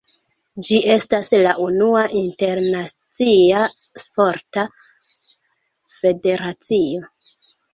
Ĝi 0.67 0.77
estas 0.93 1.27
la 1.47 1.51
unua 1.65 2.05
internacia 2.21 3.61
sporta 4.05 4.67
federacio. 5.99 7.07